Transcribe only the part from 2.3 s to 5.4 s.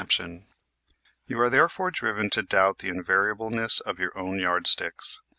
to doubt the invariableness of your own yardsticks.